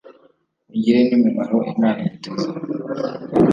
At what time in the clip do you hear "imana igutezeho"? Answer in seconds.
1.73-2.57